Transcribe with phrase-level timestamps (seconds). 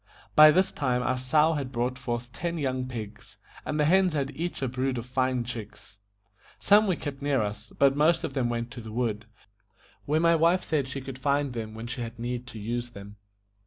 [0.35, 4.31] By this time our sow had brought forth ten young pigs, and the hens had
[4.35, 5.99] each a brood of fine chicks.
[6.57, 9.27] Some we kept near us, but most of them went to the wood,
[10.05, 13.17] where my wife said she could find them when she had need to use them.